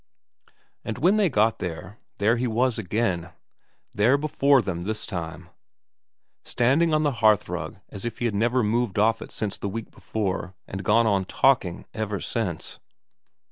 [0.83, 3.29] And when they got there, there he was again;
[3.93, 5.49] there before them this time,
[6.43, 9.91] standing on the hearthrug as if he had never moved off it since the week
[9.91, 12.79] before and had gone on talking ever since.